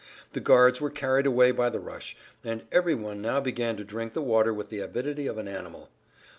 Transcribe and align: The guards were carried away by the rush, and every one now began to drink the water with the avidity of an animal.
The 0.33 0.39
guards 0.39 0.81
were 0.81 0.89
carried 0.89 1.27
away 1.27 1.51
by 1.51 1.69
the 1.69 1.79
rush, 1.79 2.17
and 2.43 2.63
every 2.71 2.95
one 2.95 3.21
now 3.21 3.39
began 3.39 3.77
to 3.77 3.83
drink 3.83 4.13
the 4.13 4.23
water 4.23 4.51
with 4.51 4.69
the 4.69 4.79
avidity 4.79 5.27
of 5.27 5.37
an 5.37 5.47
animal. 5.47 5.91